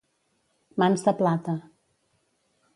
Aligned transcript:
Mans 0.83 1.05
de 1.09 1.15
plata. 1.21 1.57